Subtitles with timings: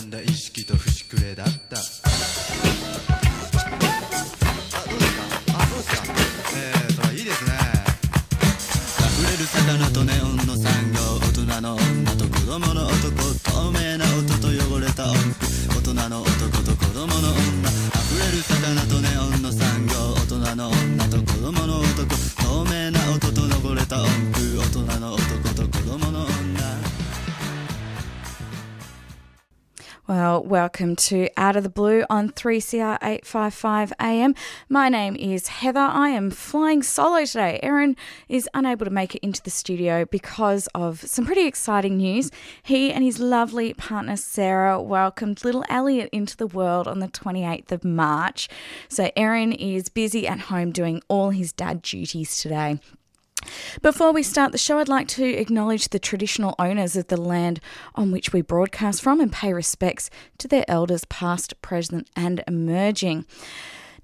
[0.00, 1.76] んだ意識と節くれだった。
[1.76, 1.80] あ
[4.88, 5.22] どうですか。
[5.54, 6.12] あどうですか
[6.56, 7.52] えーといいですね。
[8.98, 11.00] 溢れる魚とネオンの産業。
[11.20, 12.89] 大人の女と子供の
[30.44, 34.34] Welcome to Out of the Blue on 3CR 855 AM.
[34.68, 35.80] My name is Heather.
[35.80, 37.60] I am flying solo today.
[37.62, 37.96] Aaron
[38.28, 42.30] is unable to make it into the studio because of some pretty exciting news.
[42.62, 47.72] He and his lovely partner Sarah welcomed little Elliot into the world on the 28th
[47.72, 48.48] of March.
[48.88, 52.80] So Aaron is busy at home doing all his dad duties today.
[53.82, 57.60] Before we start the show, I'd like to acknowledge the traditional owners of the land
[57.94, 63.24] on which we broadcast from and pay respects to their elders, past, present, and emerging.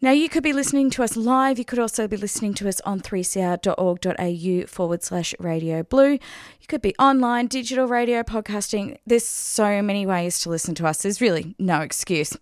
[0.03, 1.59] Now, you could be listening to us live.
[1.59, 6.13] You could also be listening to us on 3cr.org.au forward slash radio blue.
[6.13, 8.99] You could be online, digital radio, podcasting.
[9.07, 11.03] There's so many ways to listen to us.
[11.03, 12.37] There's really no excuse.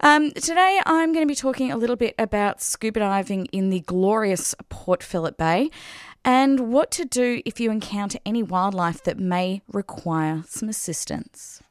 [0.00, 3.80] Um, today, I'm going to be talking a little bit about scuba diving in the
[3.80, 5.70] glorious Port Phillip Bay
[6.26, 11.62] and what to do if you encounter any wildlife that may require some assistance.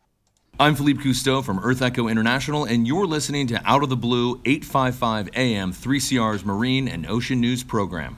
[0.57, 4.41] I'm Philippe Cousteau from Earth Echo International, and you're listening to Out of the Blue
[4.45, 8.17] 855 AM 3CR's Marine and Ocean News Program.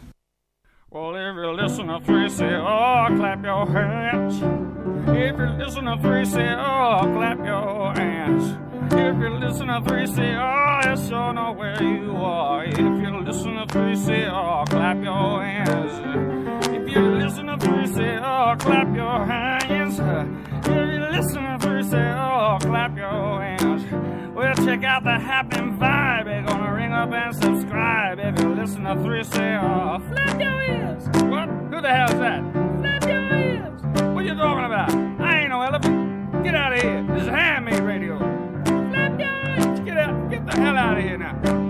[0.92, 4.67] Well, if you listen to 3CR, clap your hands.
[5.10, 8.58] If you listen to 3CR, clap your hands.
[8.94, 12.64] If you listen to 3CR, let sure know where you are.
[12.64, 16.68] If you listen to 3CR, clap your hands.
[16.68, 20.00] If you listen to 3CR, clap your hands.
[20.00, 23.84] If you listen to 3CR, clap your hands.
[24.36, 26.26] Well, check out the happening vibe.
[26.26, 28.20] They're gonna ring up and subscribe.
[28.20, 31.08] If you listen to 3CR, flap your ears.
[31.24, 31.50] What?
[31.50, 32.44] Who the hell is that?
[32.82, 33.77] Flap your ears.
[34.18, 34.92] What you talking about?
[35.22, 36.44] I ain't no elephant.
[36.44, 37.06] Get out of here.
[37.08, 38.18] This is handmade radio.
[38.66, 39.80] Flap your ears.
[39.82, 40.32] Get out.
[40.32, 41.67] Get the hell out of here now.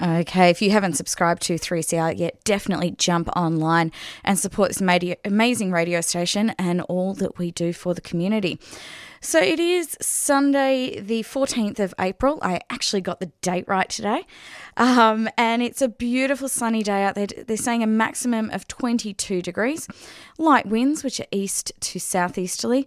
[0.00, 3.90] Okay, if you haven't subscribed to 3CR yet, definitely jump online
[4.24, 4.80] and support this
[5.24, 8.60] amazing radio station and all that we do for the community.
[9.20, 12.38] So it is Sunday, the 14th of April.
[12.42, 14.24] I actually got the date right today.
[14.76, 17.26] Um, and it's a beautiful sunny day out there.
[17.26, 19.88] They're saying a maximum of 22 degrees,
[20.38, 22.86] light winds, which are east to southeasterly.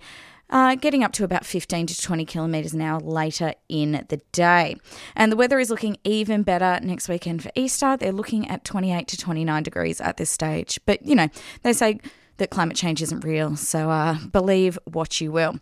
[0.51, 4.75] Uh, getting up to about 15 to 20 kilometres an hour later in the day.
[5.15, 7.95] And the weather is looking even better next weekend for Easter.
[7.95, 10.79] They're looking at 28 to 29 degrees at this stage.
[10.85, 11.29] But, you know,
[11.63, 12.01] they say
[12.37, 15.55] that climate change isn't real, so uh, believe what you will.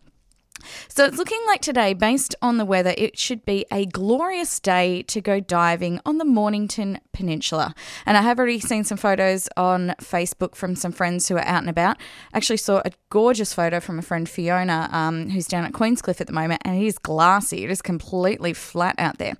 [0.87, 5.03] So it's looking like today, based on the weather, it should be a glorious day
[5.03, 7.73] to go diving on the Mornington Peninsula.
[8.05, 11.61] And I have already seen some photos on Facebook from some friends who are out
[11.61, 11.97] and about.
[12.33, 16.27] Actually, saw a gorgeous photo from a friend Fiona, um, who's down at Queenscliff at
[16.27, 17.63] the moment, and it is glassy.
[17.63, 19.35] It is completely flat out there.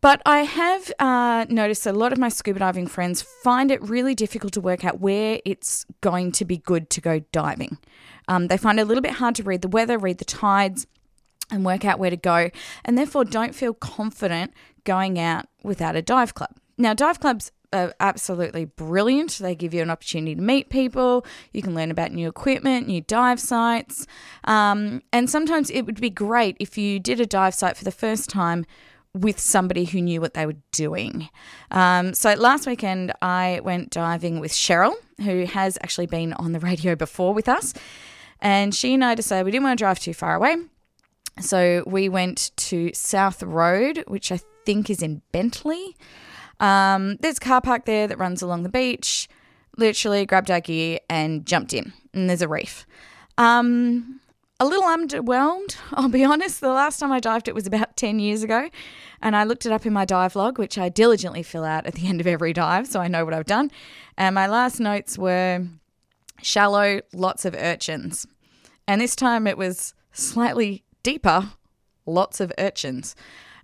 [0.00, 4.14] But I have uh, noticed a lot of my scuba diving friends find it really
[4.14, 7.78] difficult to work out where it's going to be good to go diving.
[8.26, 10.86] Um, they find it a little bit hard to read the weather, read the tides,
[11.50, 12.50] and work out where to go,
[12.84, 16.50] and therefore don't feel confident going out without a dive club.
[16.78, 19.38] Now, dive clubs are absolutely brilliant.
[19.38, 21.24] They give you an opportunity to meet people.
[21.52, 24.06] You can learn about new equipment, new dive sites.
[24.44, 27.92] Um, and sometimes it would be great if you did a dive site for the
[27.92, 28.64] first time
[29.14, 31.28] with somebody who knew what they were doing.
[31.70, 36.60] Um, so last weekend, I went diving with Cheryl, who has actually been on the
[36.70, 37.74] radio before with us.
[38.40, 40.56] And she and I decided we didn't want to drive too far away.
[41.40, 45.94] So we went to South Road, which I think is in Bentleigh.
[46.58, 49.28] Um, there's a car park there that runs along the beach.
[49.76, 52.86] Literally grabbed our gear and jumped in, and there's a reef.
[53.38, 54.20] Um,
[54.60, 56.60] a little underwhelmed, I'll be honest.
[56.60, 58.68] The last time I dived it was about 10 years ago,
[59.22, 61.94] and I looked it up in my dive log, which I diligently fill out at
[61.94, 63.70] the end of every dive so I know what I've done.
[64.16, 65.66] And my last notes were
[66.42, 68.26] shallow, lots of urchins.
[68.86, 71.50] And this time it was slightly deeper,
[72.04, 73.16] lots of urchins.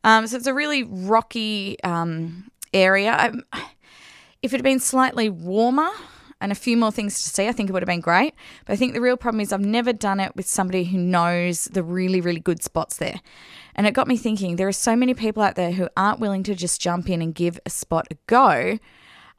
[0.02, 3.12] Um, so it's a really rocky um, area.
[3.12, 3.32] I,
[4.42, 5.90] if it had been slightly warmer,
[6.40, 8.34] and a few more things to see, I think it would have been great.
[8.66, 11.64] But I think the real problem is I've never done it with somebody who knows
[11.66, 13.20] the really, really good spots there.
[13.74, 16.42] And it got me thinking there are so many people out there who aren't willing
[16.44, 18.78] to just jump in and give a spot a go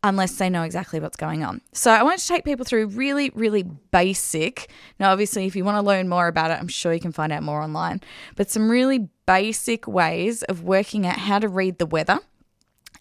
[0.04, 1.62] unless they know exactly what's going on.
[1.74, 4.70] So I wanted to take people through really, really basic.
[5.00, 7.32] Now, obviously, if you want to learn more about it, I'm sure you can find
[7.32, 8.02] out more online,
[8.36, 12.20] but some really basic ways of working out how to read the weather.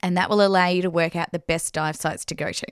[0.02, 2.66] And that will allow you to work out the best dive sites to go to.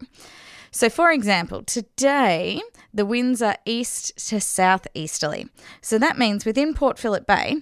[0.75, 2.61] So, for example, today
[2.93, 5.47] the winds are east to southeasterly.
[5.81, 7.59] So that means within Port Phillip Bay,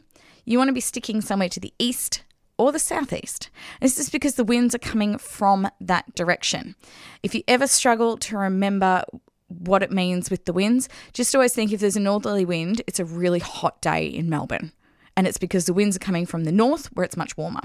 [0.47, 2.23] you want to be sticking somewhere to the east
[2.57, 3.51] or the southeast.
[3.83, 6.75] This is because the winds are coming from that direction.
[7.23, 9.05] If you ever struggle to remember
[9.49, 12.99] what it means with the winds, just always think if there's a northerly wind, it's
[12.99, 14.73] a really hot day in Melbourne
[15.17, 17.63] and it's because the winds are coming from the north where it's much warmer.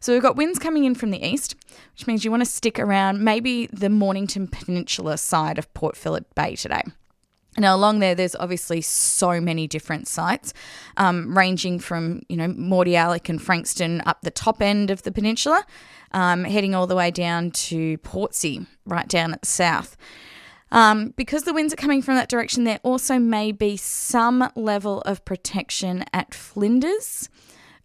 [0.00, 1.54] So we've got winds coming in from the east,
[1.92, 6.34] which means you want to stick around maybe the Mornington Peninsula side of Port Phillip
[6.34, 6.82] Bay today.
[7.58, 10.54] Now, along there, there's obviously so many different sites,
[10.96, 15.64] um, ranging from, you know, Mordialloc and Frankston up the top end of the peninsula,
[16.12, 19.96] um, heading all the way down to Portsea, right down at the south.
[20.72, 25.00] Um, because the winds are coming from that direction, there also may be some level
[25.02, 27.28] of protection at Flinders.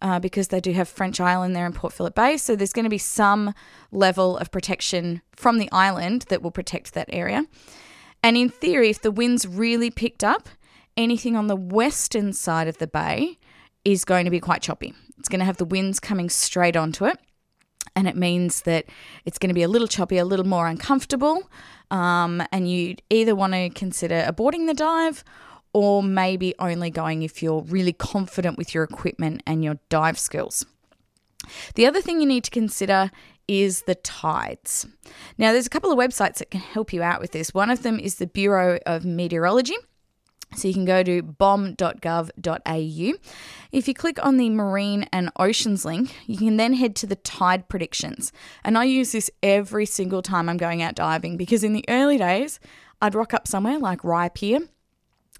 [0.02, 2.36] Uh, because they do have French Island there in Port Phillip Bay.
[2.36, 3.54] So there's going to be some
[3.90, 7.46] level of protection from the island that will protect that area.
[8.22, 10.50] And in theory, if the winds really picked up,
[10.98, 13.38] anything on the western side of the bay
[13.86, 14.92] is going to be quite choppy.
[15.18, 17.18] It's going to have the winds coming straight onto it.
[17.96, 18.84] And it means that
[19.24, 21.50] it's going to be a little choppy, a little more uncomfortable.
[21.90, 25.24] Um, and you either want to consider aborting the dive
[25.72, 30.64] or maybe only going if you're really confident with your equipment and your dive skills.
[31.74, 33.10] The other thing you need to consider
[33.48, 34.86] is the tides.
[35.38, 37.54] Now, there's a couple of websites that can help you out with this.
[37.54, 39.76] One of them is the Bureau of Meteorology.
[40.54, 43.12] So you can go to bom.gov.au.
[43.72, 47.16] If you click on the marine and oceans link, you can then head to the
[47.16, 48.32] tide predictions.
[48.64, 52.16] And I use this every single time I'm going out diving because in the early
[52.16, 52.58] days,
[53.02, 54.60] I'd rock up somewhere like Rye Pier.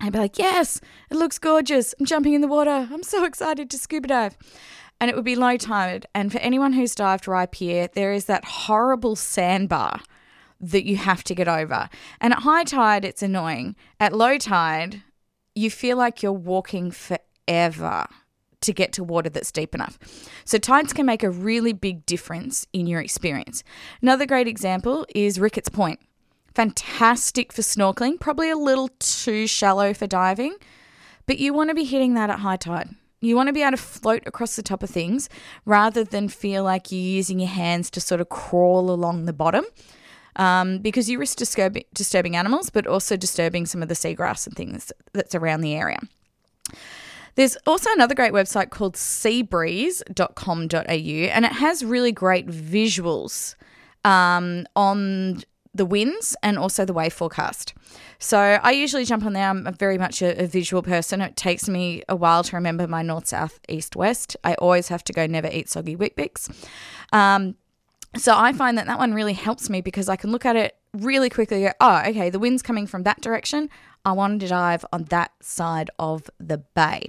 [0.00, 0.80] I'd be like, yes,
[1.10, 1.94] it looks gorgeous.
[1.98, 2.88] I'm jumping in the water.
[2.92, 4.36] I'm so excited to scuba dive.
[5.00, 6.06] And it would be low tide.
[6.14, 10.00] And for anyone who's dived Rye Pier, there is that horrible sandbar
[10.60, 11.88] that you have to get over.
[12.20, 13.76] And at high tide, it's annoying.
[14.00, 15.02] At low tide,
[15.54, 18.06] you feel like you're walking forever
[18.62, 19.98] to get to water that's deep enough.
[20.44, 23.62] So, tides can make a really big difference in your experience.
[24.02, 26.00] Another great example is Ricketts Point.
[26.54, 30.56] Fantastic for snorkeling, probably a little too shallow for diving,
[31.26, 32.88] but you want to be hitting that at high tide.
[33.20, 35.28] You want to be able to float across the top of things
[35.64, 39.64] rather than feel like you're using your hands to sort of crawl along the bottom
[40.36, 44.54] um, because you risk disturb- disturbing animals, but also disturbing some of the seagrass and
[44.56, 45.98] things that's around the area.
[47.34, 53.54] There's also another great website called seabreeze.com.au, and it has really great visuals
[54.04, 55.42] um, on
[55.74, 57.74] the winds and also the wave forecast.
[58.18, 59.50] So I usually jump on there.
[59.50, 61.20] I'm very much a, a, visual person.
[61.20, 64.36] It takes me a while to remember my north, south, east, west.
[64.42, 66.50] I always have to go never eat soggy Weet-Bix.
[67.12, 67.56] Um,
[68.18, 70.76] so I find that that one really helps me because I can look at it
[70.92, 73.68] really quickly go, oh, okay, the wind's coming from that direction.
[74.04, 77.06] I wanted to dive on that side of the bay.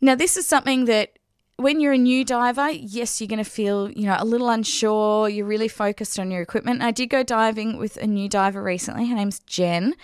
[0.00, 1.18] Now, this is something that
[1.62, 5.28] when you're a new diver, yes, you're going to feel, you know, a little unsure.
[5.28, 6.82] You're really focused on your equipment.
[6.82, 9.08] I did go diving with a new diver recently.
[9.08, 9.94] Her name's Jen.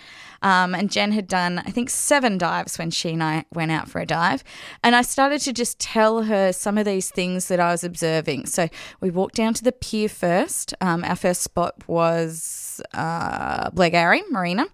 [0.40, 3.88] Um, and Jen had done, I think, seven dives when she and I went out
[3.88, 4.44] for a dive.
[4.84, 8.46] And I started to just tell her some of these things that I was observing.
[8.46, 8.68] So
[9.00, 10.74] we walked down to the pier first.
[10.80, 14.66] Um, our first spot was uh, Marina.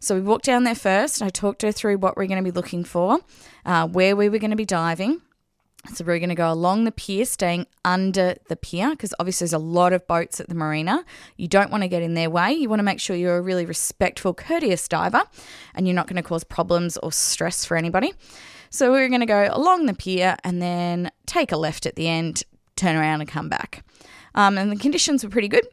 [0.00, 1.22] So we walked down there first.
[1.22, 3.18] I talked her through what we're going to be looking for,
[3.64, 5.22] uh, where we were going to be diving.
[5.94, 9.52] So we're going to go along the pier, staying under the pier, because obviously there's
[9.52, 11.04] a lot of boats at the marina.
[11.36, 12.52] You don't want to get in their way.
[12.52, 15.22] You want to make sure you're a really respectful, courteous diver,
[15.74, 18.12] and you're not going to cause problems or stress for anybody.
[18.70, 22.06] So we're going to go along the pier and then take a left at the
[22.06, 22.44] end,
[22.76, 23.84] turn around and come back.
[24.34, 25.66] Um, and the conditions were pretty good.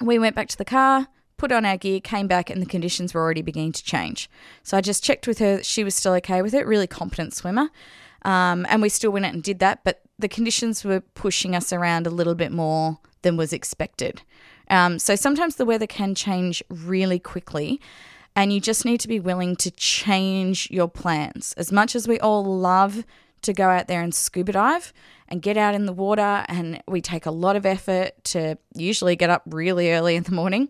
[0.00, 3.14] We went back to the car, put on our gear, came back, and the conditions
[3.14, 4.28] were already beginning to change.
[4.62, 7.34] So I just checked with her that she was still okay with it, really competent
[7.34, 7.70] swimmer.
[8.22, 11.72] Um, and we still went out and did that, but the conditions were pushing us
[11.72, 14.22] around a little bit more than was expected.
[14.68, 17.80] Um, so sometimes the weather can change really quickly,
[18.36, 21.54] and you just need to be willing to change your plans.
[21.56, 23.04] As much as we all love
[23.42, 24.92] to go out there and scuba dive
[25.28, 29.16] and get out in the water, and we take a lot of effort to usually
[29.16, 30.68] get up really early in the morning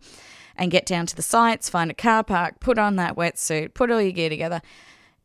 [0.57, 3.90] and get down to the sites, find a car park, put on that wetsuit, put
[3.90, 4.62] all your gear together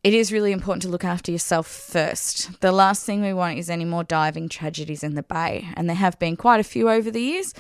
[0.05, 2.62] it is really important to look after yourself first.
[2.62, 5.95] The last thing we want is any more diving tragedies in the bay, and there
[5.95, 7.55] have been quite a few over the years.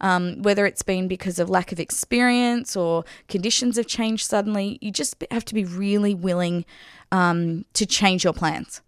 [0.00, 4.90] Um, whether it's been because of lack of experience or conditions have changed suddenly, you
[4.90, 6.64] just have to be really willing
[7.12, 8.80] um, to change your plans.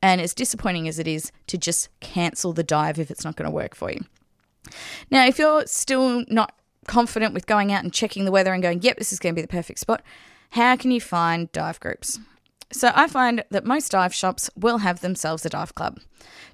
[0.00, 3.50] And as disappointing as it is to just cancel the dive if it's not going
[3.50, 4.04] to work for you.
[5.10, 6.54] Now, if you're still not
[6.86, 9.36] confident with going out and checking the weather and going, yep, this is going to
[9.36, 10.00] be the perfect spot,
[10.50, 12.20] how can you find dive groups?
[12.72, 16.00] So I find that most dive shops will have themselves a dive club.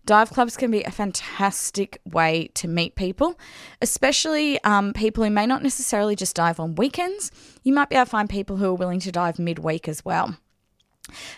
[0.05, 3.39] Dive clubs can be a fantastic way to meet people,
[3.81, 7.31] especially um, people who may not necessarily just dive on weekends.
[7.63, 10.37] You might be able to find people who are willing to dive midweek as well.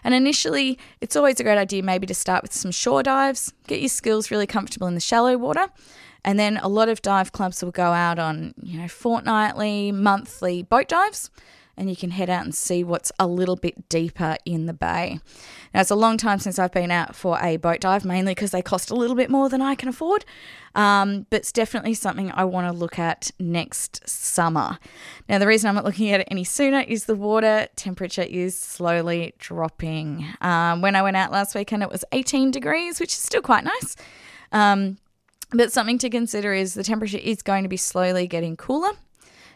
[0.03, 3.81] And initially, it's always a great idea maybe to start with some shore dives, get
[3.81, 5.69] your skills really comfortable in the shallow water.
[6.25, 10.63] And then a lot of dive clubs will go out on, you know, fortnightly, monthly
[10.63, 11.31] boat dives
[11.81, 15.19] and you can head out and see what's a little bit deeper in the bay.
[15.73, 18.51] Now, it's a long time since I've been out for a boat dive, mainly because
[18.51, 20.27] they cost a little bit more than I can afford,
[20.75, 24.79] um, but it's definitely something I want to look at next summer.
[25.27, 28.57] Now, the reason I'm not looking at it any sooner is the water temperature is
[28.59, 30.27] slowly dropping.
[30.43, 33.65] Um, when I went out last weekend, it was 18 degrees, which is still quite
[33.65, 33.97] nice.
[34.53, 34.99] Um,
[35.51, 38.93] but something to consider is the temperature is going to be slowly getting cooler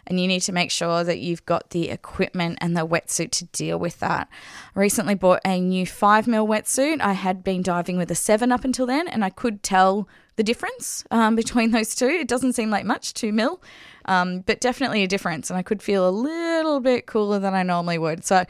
[0.07, 3.45] and you need to make sure that you've got the equipment and the wetsuit to
[3.47, 4.29] deal with that.
[4.75, 7.01] I recently bought a new 5 mil wetsuit.
[7.01, 10.43] I had been diving with a 7 up until then, and I could tell the
[10.43, 12.07] difference um, between those two.
[12.07, 13.63] It doesn't seem like much, 2 mil,
[14.05, 17.63] um, but definitely a difference, and I could feel a little bit cooler than I
[17.63, 18.25] normally would.
[18.25, 18.45] So,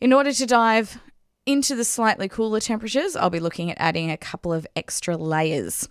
[0.00, 1.00] in order to dive
[1.44, 5.88] into the slightly cooler temperatures, I'll be looking at adding a couple of extra layers.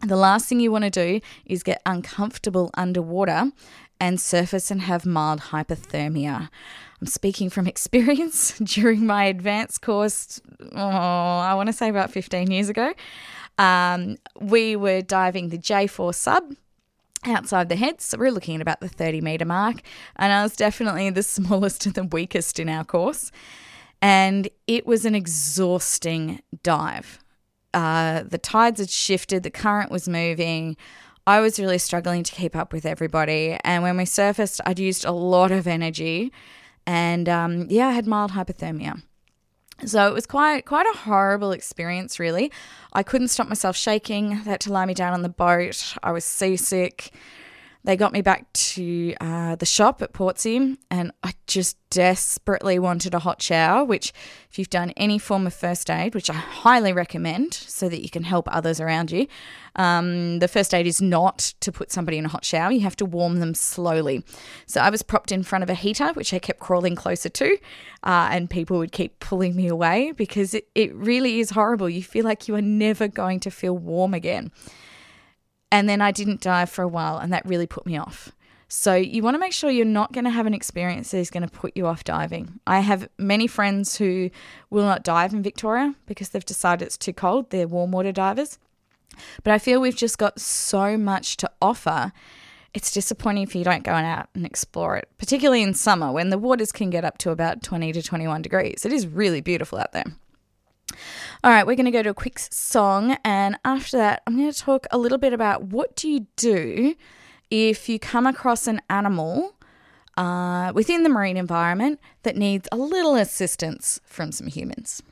[0.00, 3.50] The last thing you want to do is get uncomfortable underwater
[4.00, 6.48] and surface and have mild hypothermia.
[7.00, 10.40] I'm speaking from experience during my advanced course,
[10.72, 12.94] oh, I want to say about 15 years ago.
[13.58, 16.54] Um, we were diving the J4 sub
[17.24, 18.04] outside the heads.
[18.04, 19.82] So we're looking at about the 30 meter mark.
[20.16, 23.30] And I was definitely the smallest and the weakest in our course.
[24.00, 27.18] And it was an exhausting dive.
[27.74, 30.76] Uh, the tides had shifted, the current was moving.
[31.28, 33.58] I was really struggling to keep up with everybody.
[33.62, 36.32] And when we surfaced, I'd used a lot of energy.
[36.86, 39.02] And um, yeah, I had mild hypothermia.
[39.84, 42.50] So it was quite quite a horrible experience, really.
[42.94, 44.30] I couldn't stop myself shaking.
[44.30, 45.94] They had to lie me down on the boat.
[46.02, 47.12] I was seasick.
[47.84, 53.14] They got me back to uh, the shop at Portsea, and I just desperately wanted
[53.14, 53.84] a hot shower.
[53.84, 54.12] Which,
[54.50, 58.10] if you've done any form of first aid, which I highly recommend so that you
[58.10, 59.26] can help others around you,
[59.76, 62.72] um, the first aid is not to put somebody in a hot shower.
[62.72, 64.24] You have to warm them slowly.
[64.66, 67.58] So I was propped in front of a heater, which I kept crawling closer to,
[68.02, 71.88] uh, and people would keep pulling me away because it, it really is horrible.
[71.88, 74.50] You feel like you are never going to feel warm again.
[75.70, 78.32] And then I didn't dive for a while, and that really put me off.
[78.68, 81.30] So you want to make sure you're not going to have an experience that is
[81.30, 82.60] going to put you off diving.
[82.66, 84.30] I have many friends who
[84.68, 87.48] will not dive in Victoria because they've decided it's too cold.
[87.48, 88.58] They're warm water divers.
[89.42, 92.12] But I feel we've just got so much to offer.
[92.74, 96.38] It's disappointing if you don't go out and explore it, particularly in summer when the
[96.38, 98.84] waters can get up to about 20 to 21 degrees.
[98.84, 100.04] It is really beautiful out there.
[101.44, 104.50] All right, we're going to go to a quick song, and after that, I'm going
[104.50, 106.94] to talk a little bit about what do you do
[107.50, 109.54] if you come across an animal
[110.16, 115.02] uh, within the marine environment that needs a little assistance from some humans.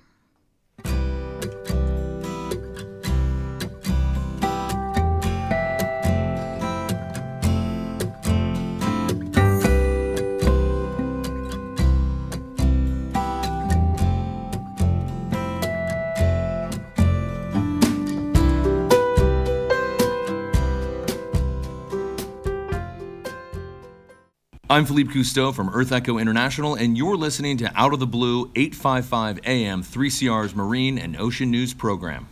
[24.77, 28.53] I'm Philippe Cousteau from Earth Echo International, and you're listening to Out of the Blue
[28.57, 32.29] 855 AM 3CR's Marine and Ocean News program.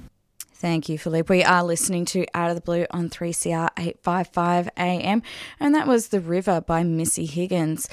[0.52, 1.34] Thank you, Philippe.
[1.34, 5.22] We are listening to Out of the Blue on 3CR 855 AM,
[5.58, 7.88] and that was The River by Missy Higgins.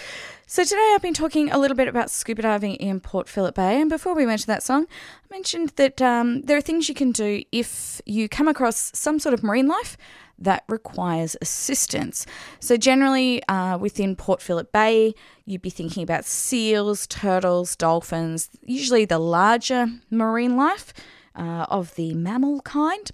[0.48, 3.80] So, today I've been talking a little bit about scuba diving in Port Phillip Bay,
[3.80, 4.86] and before we went to that song,
[5.30, 9.18] I mentioned that um, there are things you can do if you come across some
[9.18, 9.96] sort of marine life
[10.42, 12.26] that requires assistance.
[12.60, 15.14] So, generally uh, within Port Phillip Bay,
[15.46, 20.94] you'd be thinking about seals, turtles, dolphins, usually the larger marine life
[21.36, 23.12] uh, of the mammal kind.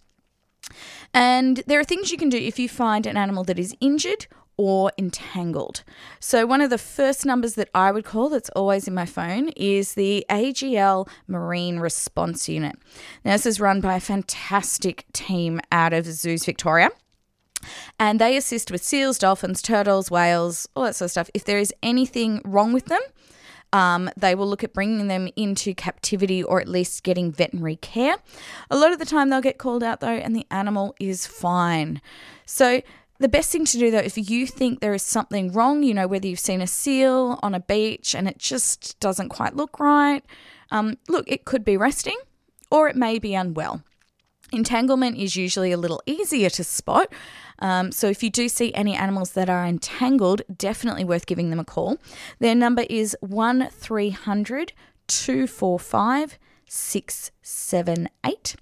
[1.13, 4.27] And there are things you can do if you find an animal that is injured
[4.57, 5.83] or entangled.
[6.19, 9.49] So, one of the first numbers that I would call that's always in my phone
[9.49, 12.75] is the AGL Marine Response Unit.
[13.23, 16.89] Now, this is run by a fantastic team out of Zoos Victoria.
[17.99, 21.29] And they assist with seals, dolphins, turtles, whales, all that sort of stuff.
[21.33, 23.01] If there is anything wrong with them,
[23.73, 28.15] um, they will look at bringing them into captivity or at least getting veterinary care.
[28.69, 32.01] A lot of the time, they'll get called out though, and the animal is fine.
[32.45, 32.81] So,
[33.19, 36.07] the best thing to do though, if you think there is something wrong, you know,
[36.07, 40.23] whether you've seen a seal on a beach and it just doesn't quite look right,
[40.69, 42.17] um, look, it could be resting
[42.69, 43.81] or it may be unwell.
[44.51, 47.11] Entanglement is usually a little easier to spot.
[47.59, 51.59] Um, so if you do see any animals that are entangled, definitely worth giving them
[51.59, 51.97] a call.
[52.39, 54.73] Their number is 1300
[55.07, 56.37] 245
[56.69, 58.55] 678.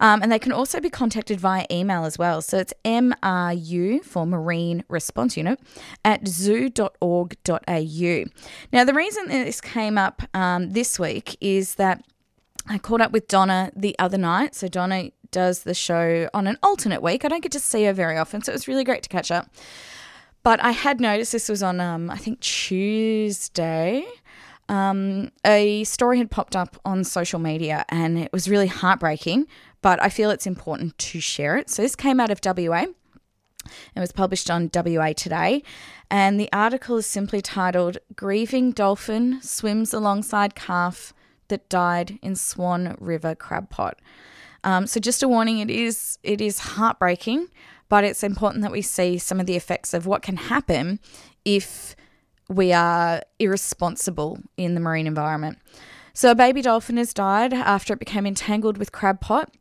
[0.00, 2.40] Um, and they can also be contacted via email as well.
[2.42, 5.60] So it's MRU for Marine Response Unit
[6.04, 8.24] at zoo.org.au.
[8.72, 12.02] Now, the reason this came up um, this week is that
[12.66, 14.54] I caught up with Donna the other night.
[14.54, 17.24] So Donna does the show on an alternate week.
[17.24, 19.30] I don't get to see her very often, so it was really great to catch
[19.30, 19.48] up.
[20.42, 24.06] But I had noticed this was on, um, I think, Tuesday.
[24.68, 29.48] Um, a story had popped up on social media and it was really heartbreaking,
[29.82, 31.68] but I feel it's important to share it.
[31.68, 32.86] So this came out of WA.
[33.94, 35.62] It was published on WA Today,
[36.10, 41.12] and the article is simply titled Grieving Dolphin Swims Alongside Calf
[41.48, 43.98] That Died in Swan River Crab Pot.
[44.64, 47.48] Um, so just a warning, it is it is heartbreaking,
[47.88, 51.00] but it's important that we see some of the effects of what can happen
[51.44, 51.96] if
[52.48, 55.58] we are irresponsible in the marine environment.
[56.12, 59.54] So a baby dolphin has died after it became entangled with crab pot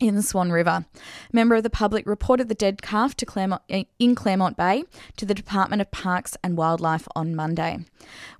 [0.00, 0.84] in the Swan River.
[0.94, 0.96] A
[1.32, 4.84] member of the public reported the dead calf to Claremont, in Claremont Bay
[5.16, 7.78] to the Department of Parks and Wildlife on Monday.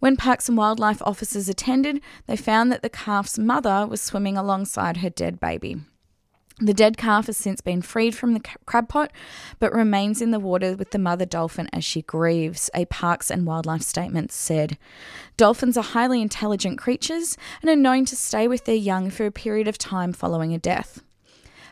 [0.00, 4.98] When Parks and Wildlife officers attended, they found that the calf's mother was swimming alongside
[4.98, 5.76] her dead baby.
[6.60, 9.10] The dead calf has since been freed from the crab pot,
[9.58, 13.44] but remains in the water with the mother dolphin as she grieves, a Parks and
[13.44, 14.78] Wildlife statement said.
[15.36, 19.32] Dolphins are highly intelligent creatures and are known to stay with their young for a
[19.32, 21.02] period of time following a death.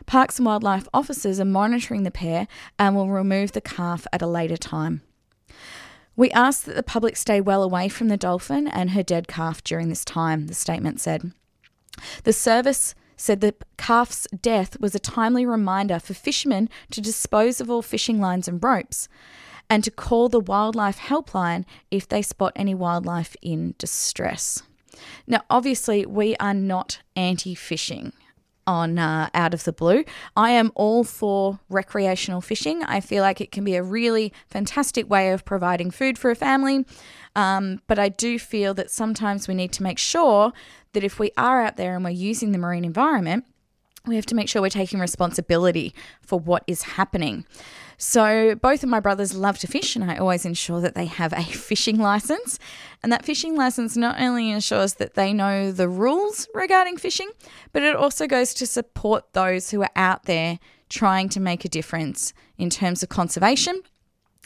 [0.05, 2.45] Parks and Wildlife officers are monitoring the pair
[2.77, 5.01] and will remove the calf at a later time.
[6.17, 9.63] We ask that the public stay well away from the dolphin and her dead calf
[9.63, 11.31] during this time, the statement said.
[12.25, 17.69] The service said the calf's death was a timely reminder for fishermen to dispose of
[17.69, 19.07] all fishing lines and ropes
[19.69, 24.61] and to call the wildlife helpline if they spot any wildlife in distress.
[25.25, 28.11] Now, obviously, we are not anti fishing
[28.65, 30.03] on uh, Out of the Blue.
[30.35, 32.83] I am all for recreational fishing.
[32.83, 36.35] I feel like it can be a really fantastic way of providing food for a
[36.35, 36.85] family.
[37.35, 40.53] Um, but I do feel that sometimes we need to make sure
[40.93, 43.45] that if we are out there and we're using the marine environment,
[44.05, 47.45] we have to make sure we're taking responsibility for what is happening.
[48.05, 51.31] So, both of my brothers love to fish, and I always ensure that they have
[51.31, 52.59] a fishing license.
[53.01, 57.29] And that fishing license not only ensures that they know the rules regarding fishing,
[57.71, 61.69] but it also goes to support those who are out there trying to make a
[61.69, 63.81] difference in terms of conservation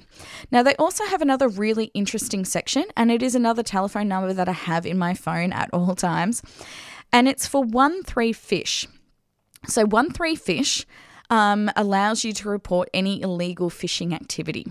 [0.52, 4.48] Now, they also have another really interesting section, and it is another telephone number that
[4.48, 6.42] I have in my phone at all times,
[7.12, 8.86] and it's for 1 3 Fish.
[9.66, 10.86] So, 1 3 Fish
[11.30, 14.66] um, allows you to report any illegal fishing activity.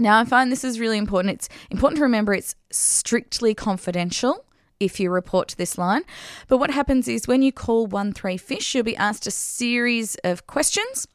[0.00, 1.34] Now, I find this is really important.
[1.34, 4.46] It's important to remember it's strictly confidential
[4.80, 6.02] if you report to this line.
[6.48, 10.46] But what happens is when you call 13 Fish, you'll be asked a series of
[10.46, 11.06] questions.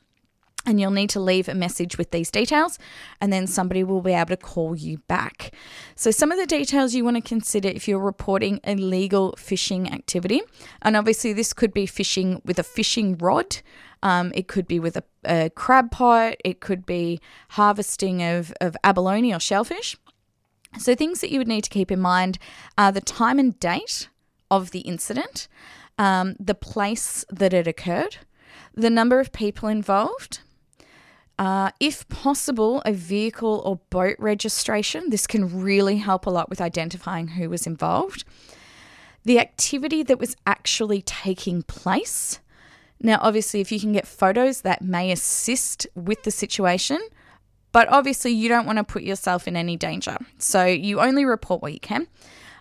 [0.65, 2.79] And you'll need to leave a message with these details,
[3.21, 5.53] and then somebody will be able to call you back.
[5.95, 10.41] So, some of the details you want to consider if you're reporting illegal fishing activity,
[10.81, 13.57] and obviously, this could be fishing with a fishing rod,
[14.03, 18.75] um, it could be with a, a, crab pot, it could be harvesting of, of
[18.83, 19.95] abalone or shellfish.
[20.77, 22.37] So, things that you would need to keep in mind
[22.77, 24.09] are the time and date
[24.51, 25.47] of the incident,
[25.97, 28.17] um, the place that it occurred,
[28.73, 30.41] the number of people involved
[31.37, 35.09] uh, if possible, a vehicle or boat registration.
[35.09, 38.23] This can really help a lot with identifying who was involved.
[39.23, 42.39] The activity that was actually taking place.
[43.01, 46.99] Now, obviously, if you can get photos, that may assist with the situation,
[47.71, 50.17] but obviously, you don't want to put yourself in any danger.
[50.37, 52.07] So, you only report what you can.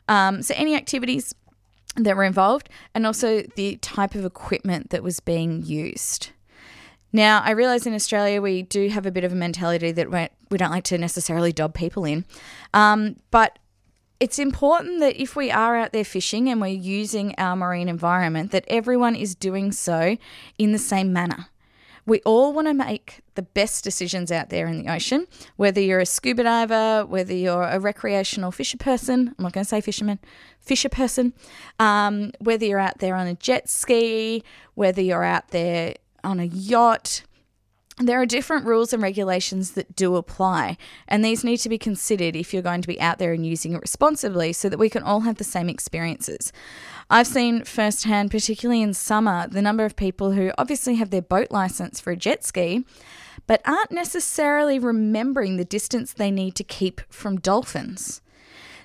[0.08, 1.34] Um, so, any activities
[1.96, 6.30] that were involved, and also the type of equipment that was being used.
[7.14, 10.10] Now, I realize in Australia we do have a bit of a mentality that
[10.50, 12.24] we don't like to necessarily dob people in,
[12.74, 13.60] um, but
[14.18, 18.50] it's important that if we are out there fishing and we're using our marine environment,
[18.50, 20.16] that everyone is doing so
[20.58, 21.46] in the same manner.
[22.04, 26.00] We all want to make the best decisions out there in the ocean, whether you're
[26.00, 30.18] a scuba diver, whether you're a recreational fisher person, I'm not going to say fisherman,
[30.60, 31.32] fisher person,
[31.78, 34.42] um, whether you're out there on a jet ski,
[34.74, 35.94] whether you're out there
[36.24, 37.22] on a yacht.
[37.98, 42.34] There are different rules and regulations that do apply, and these need to be considered
[42.34, 45.04] if you're going to be out there and using it responsibly so that we can
[45.04, 46.52] all have the same experiences.
[47.08, 51.52] I've seen firsthand, particularly in summer, the number of people who obviously have their boat
[51.52, 52.84] license for a jet ski,
[53.46, 58.22] but aren't necessarily remembering the distance they need to keep from dolphins.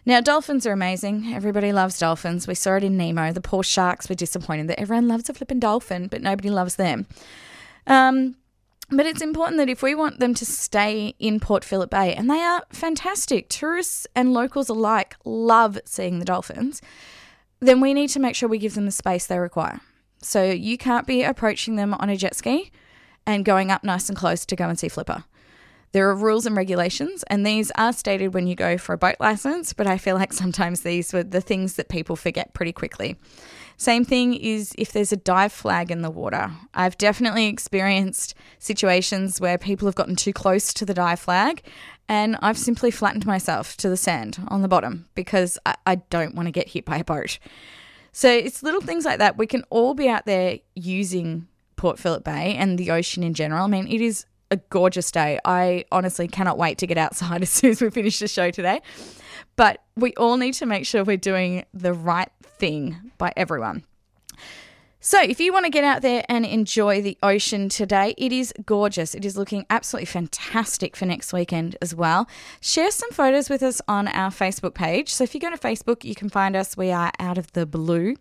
[0.06, 1.34] Now, dolphins are amazing.
[1.34, 2.48] Everybody loves dolphins.
[2.48, 3.32] We saw it in Nemo.
[3.32, 7.06] The poor sharks were disappointed that everyone loves a flipping dolphin, but nobody loves them.
[7.86, 8.36] Um,
[8.92, 12.30] but it's important that if we want them to stay in Port Phillip Bay, and
[12.30, 16.82] they are fantastic, tourists and locals alike love seeing the dolphins,
[17.60, 19.82] then we need to make sure we give them the space they require.
[20.22, 22.72] So you can't be approaching them on a jet ski
[23.26, 25.24] and going up nice and close to go and see Flipper.
[25.92, 29.16] There are rules and regulations, and these are stated when you go for a boat
[29.20, 33.16] license, but I feel like sometimes these were the things that people forget pretty quickly.
[33.76, 36.52] Same thing is if there's a dive flag in the water.
[36.74, 41.64] I've definitely experienced situations where people have gotten too close to the dive flag,
[42.08, 46.36] and I've simply flattened myself to the sand on the bottom because I, I don't
[46.36, 47.40] want to get hit by a boat.
[48.12, 49.38] So it's little things like that.
[49.38, 51.48] We can all be out there using
[51.78, 53.64] Port Phillip Bay and the ocean in general.
[53.64, 55.40] I mean, it is a gorgeous day.
[55.46, 58.82] I honestly cannot wait to get outside as soon as we finish the show today.
[59.56, 63.84] But we all need to make sure we're doing the right thing by everyone.
[65.02, 68.54] So, if you want to get out there and enjoy the ocean today, it is
[68.66, 69.16] gorgeous.
[69.16, 72.28] It is looking absolutely fantastic for next weekend as well.
[72.60, 75.14] Share some photos with us on our Facebook page.
[75.14, 76.76] So, if you go to Facebook, you can find us.
[76.76, 78.16] We are out of the blue.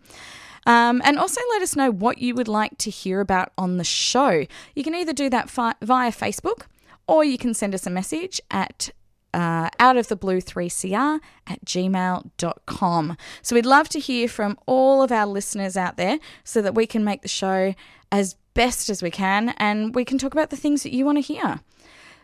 [0.69, 3.85] Um, and also let us know what you would like to hear about on the
[3.85, 4.45] show.
[4.75, 6.67] You can either do that fi- via Facebook
[7.07, 8.91] or you can send us a message at
[9.33, 13.17] uh, out of the blue 3cr at gmail.com.
[13.41, 16.87] So we'd love to hear from all of our listeners out there so that we
[16.87, 17.75] can make the show
[18.13, 21.17] as best as we can and we can talk about the things that you want
[21.17, 21.61] to hear.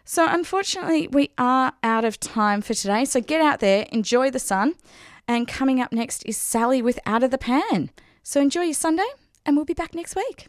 [0.04, 3.06] So, unfortunately, we are out of time for today.
[3.06, 4.74] So, get out there, enjoy the sun.
[5.26, 7.90] And coming up next is Sally with Out of the Pan.
[8.26, 9.06] So enjoy your Sunday,
[9.44, 10.48] and we'll be back next week.